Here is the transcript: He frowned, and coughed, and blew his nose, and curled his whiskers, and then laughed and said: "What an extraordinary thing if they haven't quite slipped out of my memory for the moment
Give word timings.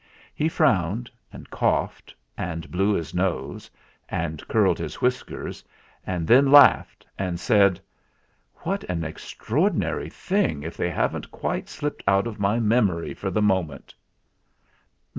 He 0.33 0.49
frowned, 0.49 1.11
and 1.31 1.51
coughed, 1.51 2.15
and 2.35 2.71
blew 2.71 2.93
his 2.93 3.13
nose, 3.13 3.69
and 4.09 4.41
curled 4.47 4.79
his 4.79 4.99
whiskers, 4.99 5.63
and 6.07 6.27
then 6.27 6.51
laughed 6.51 7.05
and 7.19 7.39
said: 7.39 7.79
"What 8.63 8.83
an 8.85 9.03
extraordinary 9.03 10.09
thing 10.09 10.63
if 10.63 10.75
they 10.75 10.89
haven't 10.89 11.29
quite 11.29 11.69
slipped 11.69 12.01
out 12.07 12.25
of 12.25 12.39
my 12.39 12.59
memory 12.59 13.13
for 13.13 13.29
the 13.29 13.43
moment 13.43 13.93